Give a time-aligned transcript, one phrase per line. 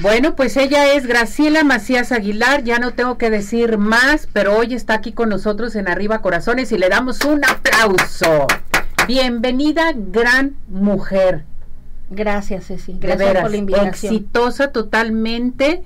[0.00, 4.72] Bueno, pues ella es Graciela Macías Aguilar, ya no tengo que decir más, pero hoy
[4.72, 8.46] está aquí con nosotros en Arriba Corazones y le damos un aplauso.
[9.08, 11.42] Bienvenida, gran mujer.
[12.10, 12.96] Gracias, Ceci.
[13.00, 13.88] Gracias por la invitación.
[13.88, 15.82] Exitosa totalmente.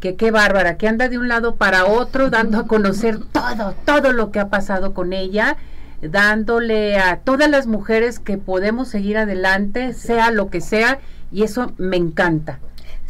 [0.00, 4.14] Que qué bárbara, que anda de un lado para otro, dando a conocer todo, todo
[4.14, 5.58] lo que ha pasado con ella,
[6.00, 11.00] dándole a todas las mujeres que podemos seguir adelante, sea lo que sea,
[11.30, 12.60] y eso me encanta.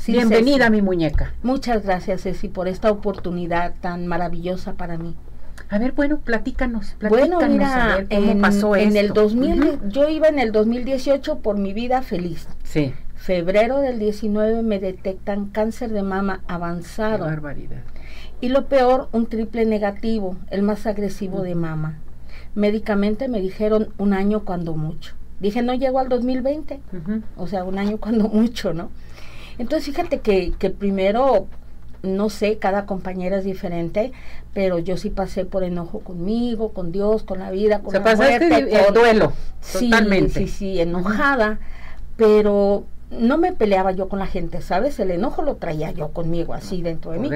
[0.06, 1.34] Bienvenida, mi muñeca.
[1.42, 5.16] Muchas gracias, Ceci, por esta oportunidad tan maravillosa para mí.
[5.68, 10.28] A ver, bueno, platícanos, platícanos bueno, mira, cómo en, pasó en el 2000, yo iba
[10.28, 12.46] en el 2018 por mi vida feliz.
[12.62, 12.94] Sí.
[13.16, 17.24] Febrero del 19 me detectan cáncer de mama avanzado.
[17.24, 17.82] Qué barbaridad.
[18.40, 21.98] Y lo peor, un triple negativo, el más agresivo de mama.
[22.54, 25.14] Médicamente me dijeron un año cuando mucho.
[25.40, 26.80] Dije, no llego al 2020,
[27.36, 28.90] o sea, un año cuando mucho, ¿no?
[29.58, 31.46] Entonces, fíjate que, que primero,
[32.02, 34.12] no sé, cada compañera es diferente,
[34.52, 38.04] pero yo sí pasé por enojo conmigo, con Dios, con la vida, con Se la
[38.16, 38.58] muerte.
[38.88, 39.90] el duelo, sí,
[40.40, 41.58] Sí, sí, enojada,
[42.16, 44.98] pero no me peleaba yo con la gente, ¿sabes?
[44.98, 47.30] El enojo lo traía yo conmigo, así dentro de mí.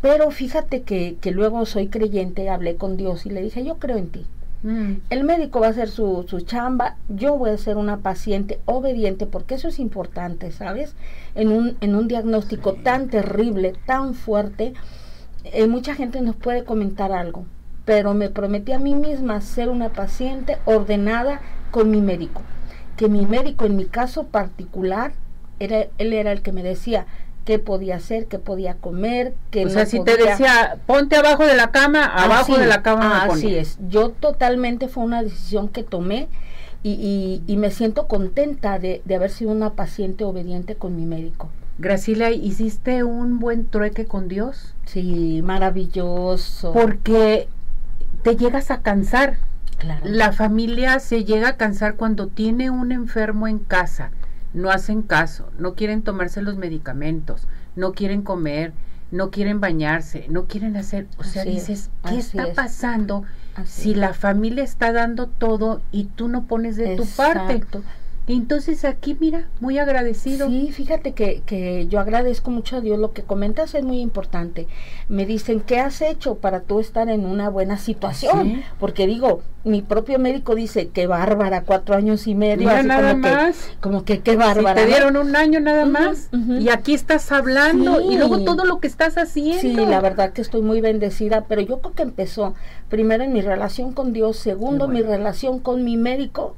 [0.00, 3.96] Pero fíjate que, que luego soy creyente, hablé con Dios y le dije, yo creo
[3.96, 4.26] en ti.
[4.62, 4.94] Mm.
[5.10, 9.26] El médico va a hacer su, su, chamba, yo voy a ser una paciente obediente,
[9.26, 10.94] porque eso es importante, ¿sabes?
[11.34, 14.74] En un, en un diagnóstico tan terrible, tan fuerte,
[15.44, 17.46] eh, mucha gente nos puede comentar algo,
[17.84, 22.42] pero me prometí a mí misma ser una paciente ordenada con mi médico,
[22.96, 25.12] que mi médico en mi caso particular,
[25.60, 27.06] era, él era el que me decía,
[27.48, 31.56] qué podía hacer, qué podía comer, qué o sea, si te decía, ponte abajo de
[31.56, 33.24] la cama, abajo de la cama.
[33.24, 36.28] así es, yo totalmente fue una decisión que tomé
[36.82, 41.48] y, y, me siento contenta de, de, haber sido una paciente obediente con mi médico.
[41.78, 44.74] Graciela, ¿hiciste un buen trueque con Dios?
[44.84, 46.74] Sí, maravilloso.
[46.74, 47.48] Porque
[48.24, 49.38] te llegas a cansar.
[49.78, 50.02] Claro.
[50.04, 54.10] La familia se llega a cansar cuando tiene un enfermo en casa
[54.54, 58.72] no hacen caso, no quieren tomarse los medicamentos, no quieren comer,
[59.10, 63.24] no quieren bañarse, no quieren hacer, o sea, dices, ¿qué está pasando
[63.64, 67.62] si la familia está dando todo y tú no pones de tu parte?
[68.28, 70.48] Entonces aquí, mira, muy agradecido.
[70.48, 72.98] Sí, fíjate que, que, yo agradezco mucho a Dios.
[72.98, 74.66] Lo que comentas es muy importante.
[75.08, 78.62] Me dicen, ¿qué has hecho para tú estar en una buena situación?
[78.78, 82.68] Porque digo, mi propio médico dice, qué bárbara, cuatro años y medio.
[82.68, 83.56] Así nada como más.
[83.56, 84.82] Que, como que qué bárbara.
[84.82, 86.28] te dieron un año nada más
[86.60, 89.60] y aquí estás hablando y luego todo lo que estás haciendo.
[89.60, 92.54] Sí, la verdad que estoy muy bendecida, pero yo creo que empezó
[92.90, 96.56] primero en mi relación con Dios, segundo mi relación con mi médico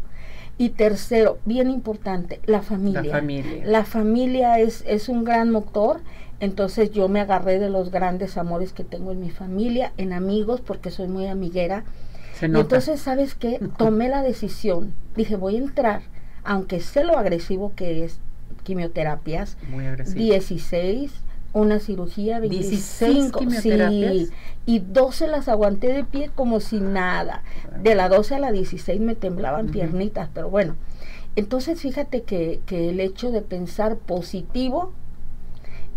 [0.60, 3.02] y tercero, bien importante, la familia.
[3.02, 3.64] La familia.
[3.64, 6.02] La familia es, es un gran motor.
[6.38, 10.60] Entonces yo me agarré de los grandes amores que tengo en mi familia, en amigos,
[10.60, 11.84] porque soy muy amiguera.
[12.42, 13.58] y entonces, ¿sabes qué?
[13.78, 14.92] Tomé la decisión.
[15.16, 16.02] Dije, voy a entrar,
[16.44, 18.20] aunque sé lo agresivo que es
[18.62, 19.56] quimioterapias.
[19.70, 20.20] Muy agresivo.
[20.20, 21.10] 16,
[21.52, 24.30] una cirugía, 25, sí,
[24.66, 27.42] y 12 las aguanté de pie como si nada.
[27.82, 30.76] De la 12 a la 16 me temblaban piernitas, pero bueno.
[31.36, 34.92] Entonces fíjate que, que, el hecho de pensar positivo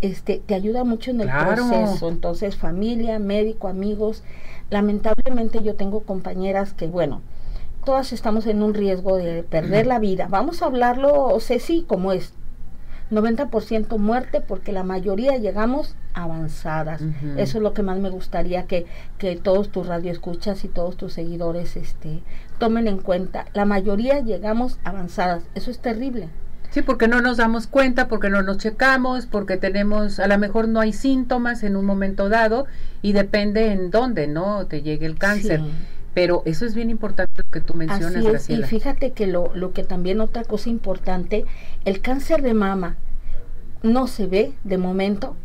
[0.01, 2.09] este, te ayuda mucho en el proceso.
[2.09, 4.23] Entonces familia, médico, amigos.
[4.69, 7.21] Lamentablemente yo tengo compañeras que, bueno,
[7.85, 10.27] todas estamos en un riesgo de perder la vida.
[10.29, 12.33] Vamos a hablarlo, sí, como es
[13.11, 17.01] 90% muerte porque la mayoría llegamos avanzadas.
[17.37, 18.85] Eso es lo que más me gustaría que,
[19.17, 22.21] que todos tus radioescuchas y todos tus seguidores este,
[22.57, 23.45] tomen en cuenta.
[23.53, 25.43] La mayoría llegamos avanzadas.
[25.55, 26.29] Eso es terrible.
[26.73, 30.67] Sí, porque no nos damos cuenta, porque no nos checamos, porque tenemos, a lo mejor
[30.67, 32.65] no hay síntomas en un momento dado
[33.03, 34.65] y depende en dónde, ¿no?
[34.65, 35.61] Te llegue el cáncer.
[36.13, 39.74] Pero eso es bien importante lo que tú mencionas, Así Y fíjate que lo, lo
[39.74, 41.46] que también otra cosa importante,
[41.85, 42.97] el cáncer de mama
[43.81, 45.36] no se ve de momento,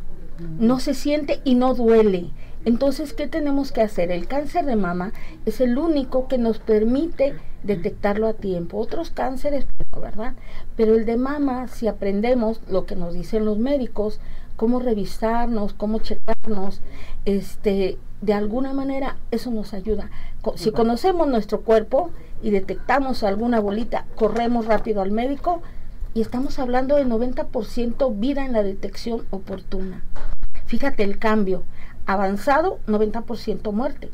[0.59, 2.31] no se siente y no duele.
[2.65, 4.11] Entonces, ¿qué tenemos que hacer?
[4.11, 5.13] El cáncer de mama
[5.47, 8.79] es el único que nos permite detectarlo a tiempo.
[8.79, 9.67] Otros cánceres,
[10.01, 10.35] ¿verdad?
[10.77, 14.21] Pero el de mama, si aprendemos lo que nos dicen los médicos,
[14.59, 16.83] cómo revisarnos, cómo checarnos,
[17.25, 20.11] este, de alguna manera eso nos ayuda.
[20.57, 22.11] Si conocemos nuestro cuerpo
[22.43, 25.63] y detectamos alguna bolita, corremos rápido al médico,
[26.13, 30.03] y estamos hablando de 90% vida en la detección oportuna.
[30.67, 31.63] Fíjate el cambio.
[32.07, 34.11] Avanzado, 90% muerte.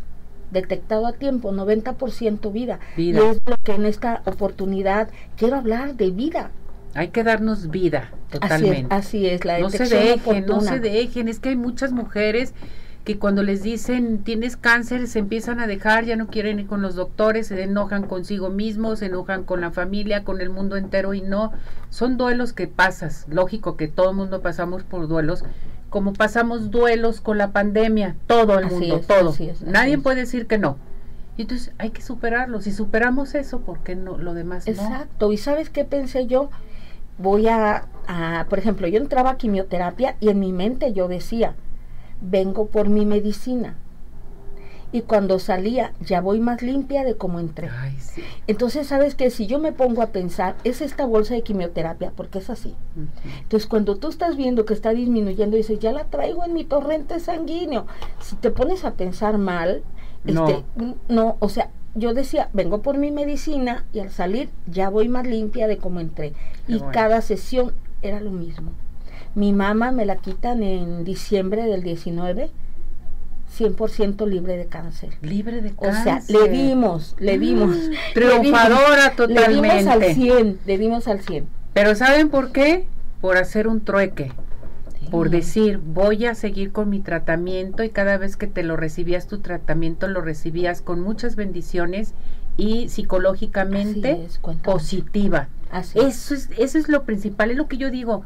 [0.50, 2.80] Detectado a tiempo, 90% vida.
[2.98, 3.20] vida.
[3.24, 5.08] Y es lo que en esta oportunidad
[5.38, 6.50] quiero hablar de vida.
[6.94, 8.94] Hay que darnos vida totalmente.
[8.94, 11.28] Así es, la no se dejen, no se dejen.
[11.28, 12.54] Es que hay muchas mujeres
[13.04, 16.80] que cuando les dicen tienes cáncer se empiezan a dejar, ya no quieren ir con
[16.80, 21.12] los doctores, se enojan consigo mismos, se enojan con la familia, con el mundo entero
[21.12, 21.52] y no,
[21.90, 25.44] son duelos que pasas, lógico que todo el mundo pasamos por duelos,
[25.90, 29.34] como pasamos duelos con la pandemia, todo el mundo, todo.
[29.66, 30.78] Nadie puede decir que no.
[31.36, 32.60] Y entonces hay que superarlo.
[32.60, 35.32] Si superamos eso, ¿por qué no lo demás Exacto.
[35.32, 36.48] ¿Y sabes qué pensé yo?
[37.18, 41.54] Voy a, a, por ejemplo, yo entraba a quimioterapia y en mi mente yo decía,
[42.20, 43.76] vengo por mi medicina.
[44.92, 47.68] Y cuando salía, ya voy más limpia de cómo entré.
[48.46, 52.38] Entonces, ¿sabes que Si yo me pongo a pensar, es esta bolsa de quimioterapia, porque
[52.38, 52.76] es así.
[53.42, 57.18] Entonces, cuando tú estás viendo que está disminuyendo, dices, ya la traigo en mi torrente
[57.18, 57.88] sanguíneo.
[58.20, 59.82] Si te pones a pensar mal,
[60.22, 60.48] no.
[60.48, 60.64] este,
[61.08, 65.26] no, o sea, yo decía, vengo por mi medicina y al salir ya voy más
[65.26, 66.32] limpia de cómo entré.
[66.66, 68.72] y cada sesión era lo mismo.
[69.34, 72.50] Mi mamá me la quitan en diciembre del 19,
[73.58, 75.10] 100% libre de cáncer.
[75.22, 76.00] Libre de cáncer.
[76.00, 77.76] O sea, le dimos, le dimos.
[78.14, 79.50] triunfadora totalmente.
[79.50, 81.48] Le dimos al 100, le dimos al 100.
[81.72, 82.86] Pero ¿saben por qué?
[83.20, 84.32] Por hacer un trueque.
[85.14, 89.26] Por decir, voy a seguir con mi tratamiento y cada vez que te lo recibías
[89.28, 92.14] tu tratamiento lo recibías con muchas bendiciones
[92.56, 94.26] y psicológicamente
[94.62, 95.48] positiva.
[95.94, 98.24] eso es, eso es lo principal, es lo que yo digo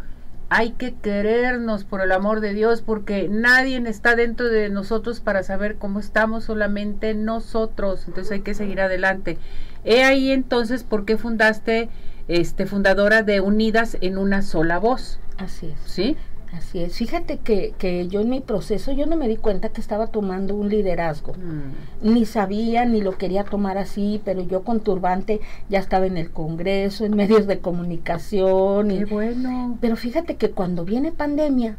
[0.50, 5.42] hay que querernos por el amor de Dios porque nadie está dentro de nosotros para
[5.42, 8.04] saber cómo estamos, solamente nosotros.
[8.06, 9.38] Entonces hay que seguir adelante.
[9.84, 11.90] He ahí entonces por qué fundaste,
[12.28, 15.20] este, fundadora de Unidas en una sola voz.
[15.36, 15.78] Así es.
[15.84, 16.16] ¿Sí?
[16.52, 16.96] Así es.
[16.96, 20.54] Fíjate que, que, yo en mi proceso yo no me di cuenta que estaba tomando
[20.54, 21.34] un liderazgo.
[21.34, 22.12] Mm.
[22.14, 26.30] Ni sabía ni lo quería tomar así, pero yo con turbante ya estaba en el
[26.30, 28.88] Congreso, en medios de comunicación.
[28.88, 29.76] Qué bueno.
[29.80, 31.76] Pero fíjate que cuando viene pandemia,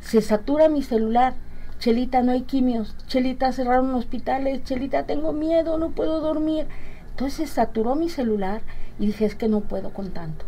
[0.00, 1.34] se satura mi celular.
[1.78, 2.96] Chelita, no hay quimios.
[3.06, 4.64] Chelita, cerraron hospitales.
[4.64, 6.66] Chelita, tengo miedo, no puedo dormir.
[7.10, 8.62] Entonces saturó mi celular
[8.98, 10.44] y dije, es que no puedo con tanto.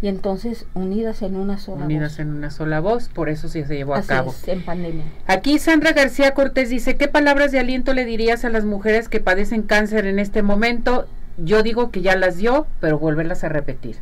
[0.00, 3.74] Y entonces, unidas en una sola unidas en una sola voz, por eso sí se
[3.74, 4.32] llevó a cabo.
[4.46, 5.04] en pandemia.
[5.26, 9.18] Aquí Sandra García Cortés dice, ¿qué palabras de aliento le dirías a las mujeres que
[9.18, 11.06] padecen cáncer en este momento?
[11.36, 13.96] Yo digo que ya las dio, pero volverlas a repetir.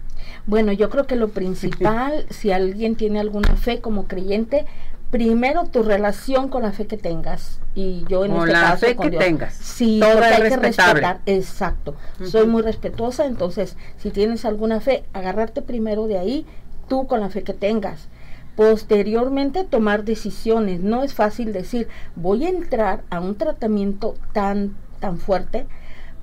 [0.47, 4.67] Bueno, yo creo que lo principal, si alguien tiene alguna fe como creyente,
[5.14, 8.87] primero tu relación con la fe que tengas y yo en con este la caso
[8.87, 9.55] fe que tengas.
[9.55, 11.20] Sí hay que respetar.
[11.25, 11.94] Exacto.
[12.25, 16.46] Soy muy respetuosa entonces si tienes alguna fe agarrarte primero de ahí
[16.88, 18.08] tú con la fe que tengas.
[18.56, 20.81] Posteriormente tomar decisiones.
[20.81, 25.69] No es fácil decir voy a entrar a un tratamiento tan tan fuerte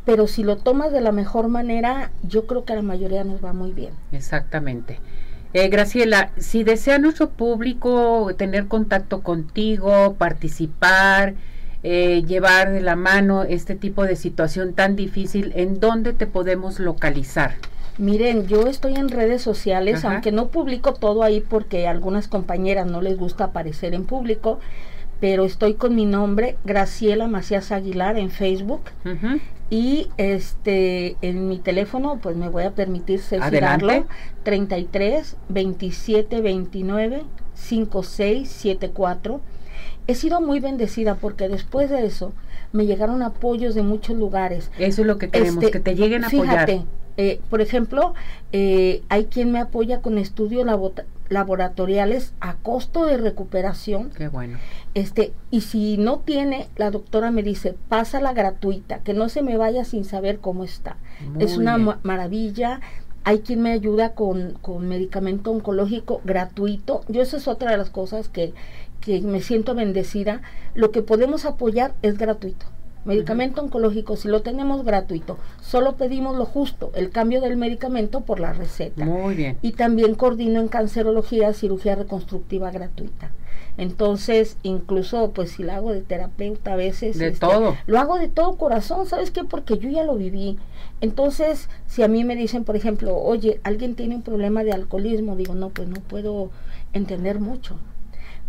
[0.03, 3.41] pero si lo tomas de la mejor manera yo creo que a la mayoría nos
[3.41, 3.93] va muy bien.
[4.11, 4.99] Exactamente
[5.53, 11.36] eh, Graciela, si desea nuestro público tener contacto contigo, participar,
[11.83, 16.80] eh, llevar de la mano este tipo de situación tan difícil, ¿en dónde te podemos
[16.80, 17.56] localizar?
[17.98, 22.88] Miren, yo estoy en redes sociales, aunque no publico todo ahí porque a algunas compañeras
[22.88, 24.59] no les gusta aparecer en público,
[25.21, 28.81] pero estoy con mi nombre, Graciela Macías Aguilar, en Facebook.
[29.69, 34.06] Y este en mi teléfono, pues me voy a permitir censurarlo.
[34.44, 37.23] 33 27 29
[37.53, 39.39] 56 74.
[40.07, 42.34] He sido muy bendecida porque después de eso
[42.74, 44.72] me llegaron apoyos de muchos lugares.
[44.79, 46.84] Eso es lo que queremos, este, que te lleguen a fíjate,
[47.18, 48.13] eh, por ejemplo,
[48.51, 50.65] eh, hay quien me apoya con estudios
[51.30, 54.12] laboratoriales a costo de recuperación.
[54.12, 54.58] Qué bueno.
[54.94, 59.58] Este, y si no tiene, la doctora me dice, pásala gratuita, que no se me
[59.58, 60.98] vaya sin saber cómo está.
[61.39, 62.82] es una maravilla.
[63.24, 67.01] Hay quien me ayuda con, con medicamento oncológico gratuito.
[67.08, 68.53] Yo eso es otra de las cosas que,
[69.00, 70.41] que me siento bendecida.
[70.74, 72.65] Lo que podemos apoyar es gratuito.
[73.03, 78.39] Medicamento oncológico, si lo tenemos gratuito, solo pedimos lo justo, el cambio del medicamento por
[78.39, 79.05] la receta.
[79.05, 79.58] Muy bien.
[79.62, 83.31] Y también coordino en cancerología, cirugía reconstructiva gratuita.
[83.77, 87.17] Entonces, incluso, pues si lo hago de terapeuta a veces.
[87.17, 87.75] De este, todo.
[87.88, 89.43] Lo hago de todo corazón, ¿sabes qué?
[89.43, 90.60] Porque yo ya lo viví.
[91.00, 95.36] Entonces, si a mí me dicen, por ejemplo, oye, alguien tiene un problema de alcoholismo,
[95.36, 96.51] digo, no, pues no puedo
[96.93, 97.77] entender mucho.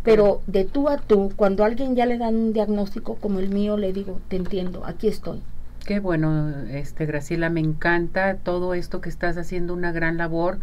[0.03, 3.51] Pero de tú a tú, cuando a alguien ya le dan un diagnóstico como el
[3.51, 5.41] mío, le digo, te entiendo, aquí estoy.
[5.85, 10.59] Qué bueno, este Graciela, me encanta todo esto que estás haciendo una gran labor.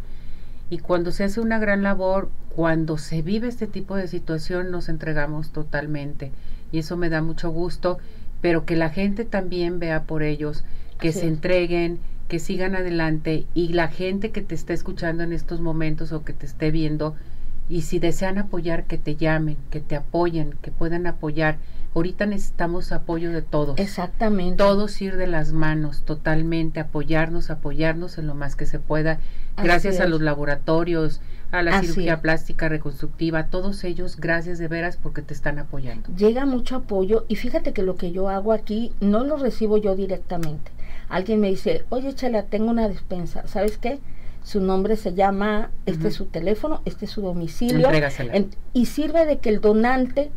[0.69, 4.88] Y cuando se hace una gran labor, cuando se vive este tipo de situación, nos
[4.88, 6.31] entregamos totalmente.
[6.72, 7.98] Y eso me da mucho gusto,
[8.41, 10.63] pero que la gente también vea por ellos,
[11.00, 13.46] que se entreguen, que sigan adelante.
[13.53, 17.15] Y la gente que te esté escuchando en estos momentos o que te esté viendo,
[17.69, 21.57] y si desean apoyar, que te llamen, que te apoyen, que puedan apoyar.
[21.95, 23.79] Ahorita necesitamos apoyo de todos.
[23.79, 24.57] Exactamente.
[24.57, 29.19] Todos ir de las manos, totalmente, apoyarnos, apoyarnos en lo más que se pueda.
[29.57, 31.21] Gracias a los laboratorios,
[31.51, 36.09] a la cirugía plástica reconstructiva, todos ellos, gracias de veras porque te están apoyando.
[36.15, 39.95] Llega mucho apoyo y fíjate que lo que yo hago aquí no lo recibo yo
[39.95, 40.71] directamente.
[41.07, 43.99] Alguien me dice, oye Chela, tengo una despensa, ¿sabes qué?
[44.43, 47.89] Su nombre se llama, este es su teléfono, este es su domicilio.
[48.74, 50.31] y sirve de que el donante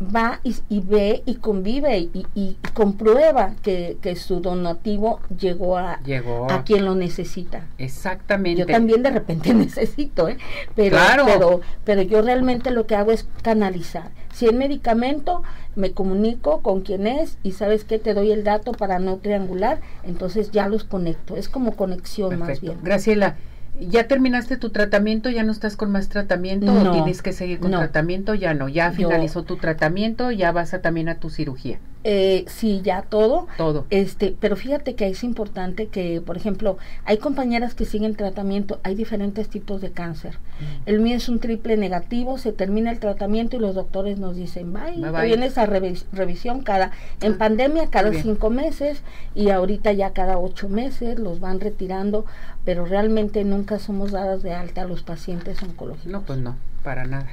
[0.00, 6.00] va y, ve y convive y, comprueba que, su donativo llegó a,
[6.48, 7.66] a quien lo necesita.
[7.78, 8.60] Exactamente.
[8.60, 10.38] Yo también de repente necesito, ¿eh?
[10.74, 14.10] pero, pero, pero yo realmente lo que hago es canalizar.
[14.32, 15.42] Si el medicamento,
[15.74, 19.80] me comunico con quien es y sabes que te doy el dato para no triangular,
[20.04, 21.36] entonces ya los conecto.
[21.36, 22.78] Es como conexión más bien.
[22.82, 23.36] Graciela,
[23.80, 25.30] ¿Ya terminaste tu tratamiento?
[25.30, 26.72] ¿Ya no estás con más tratamiento?
[26.72, 28.34] ¿O tienes que seguir con tratamiento?
[28.34, 31.78] Ya no, ya finalizó tu tratamiento, ya vas a, también a tu cirugía.
[32.10, 33.48] Eh, sí, ya todo.
[33.58, 33.84] Todo.
[33.90, 38.94] Este, pero fíjate que es importante que, por ejemplo, hay compañeras que siguen tratamiento, hay
[38.94, 40.38] diferentes tipos de cáncer.
[40.58, 40.88] Mm.
[40.88, 44.72] El mío es un triple negativo, se termina el tratamiento y los doctores nos dicen,
[44.72, 49.02] bye, bye, vienes a revisión cada, en ah, pandemia cada cinco meses
[49.34, 52.24] y ahorita ya cada ocho meses los van retirando,
[52.64, 56.10] pero realmente nunca somos dadas de alta a los pacientes oncológicos.
[56.10, 57.28] No, pues no, para nada.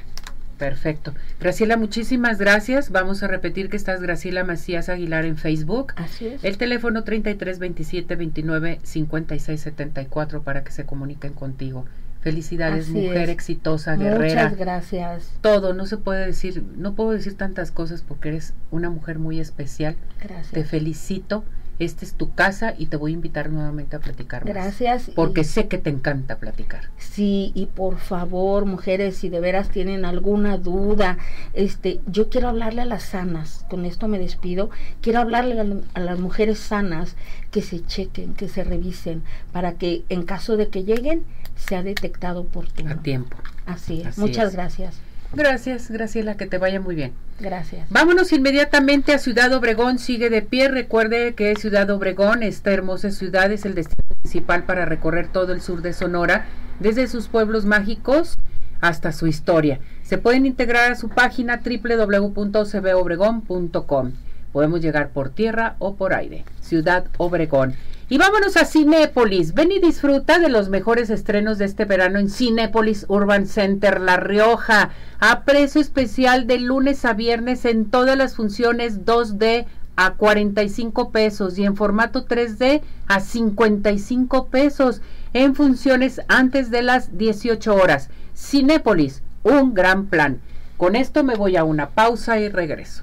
[0.58, 1.14] Perfecto.
[1.38, 2.90] Graciela, muchísimas gracias.
[2.90, 5.92] Vamos a repetir que estás Graciela Macías Aguilar en Facebook.
[5.96, 6.44] Así es.
[6.44, 11.84] El teléfono 33 27 29 56 74 para que se comuniquen contigo.
[12.20, 14.44] Felicidades, mujer exitosa, guerrera.
[14.44, 15.32] Muchas gracias.
[15.42, 19.38] Todo, no se puede decir, no puedo decir tantas cosas porque eres una mujer muy
[19.38, 19.94] especial.
[20.20, 20.50] Gracias.
[20.50, 21.44] Te felicito
[21.78, 25.10] esta es tu casa y te voy a invitar nuevamente a platicar Gracias.
[25.14, 26.88] Porque sé que te encanta platicar.
[26.98, 31.18] Sí, y por favor, mujeres, si de veras tienen alguna duda,
[31.54, 36.18] este, yo quiero hablarle a las sanas, con esto me despido, quiero hablarle a, las
[36.18, 37.16] mujeres sanas
[37.50, 41.24] que se chequen, que se revisen, para que en caso de que lleguen,
[41.56, 43.36] sea detectado por tu A tiempo.
[43.64, 44.18] Así es.
[44.18, 45.00] Muchas gracias.
[45.36, 47.12] Gracias, Graciela, que te vaya muy bien.
[47.38, 47.86] Gracias.
[47.90, 50.68] Vámonos inmediatamente a Ciudad Obregón, sigue de pie.
[50.68, 55.60] Recuerde que Ciudad Obregón, esta hermosa ciudad, es el destino principal para recorrer todo el
[55.60, 56.46] sur de Sonora,
[56.80, 58.38] desde sus pueblos mágicos
[58.80, 59.78] hasta su historia.
[60.02, 64.12] Se pueden integrar a su página www.cbobregón.com.
[64.52, 66.46] Podemos llegar por tierra o por aire.
[66.62, 67.74] Ciudad Obregón.
[68.08, 69.52] Y vámonos a Cinépolis.
[69.52, 74.16] Ven y disfruta de los mejores estrenos de este verano en Cinépolis Urban Center La
[74.16, 74.90] Rioja.
[75.18, 81.58] A precio especial de lunes a viernes en todas las funciones 2D a 45 pesos
[81.58, 88.08] y en formato 3D a 55 pesos en funciones antes de las 18 horas.
[88.36, 90.40] Cinépolis, un gran plan.
[90.76, 93.02] Con esto me voy a una pausa y regreso.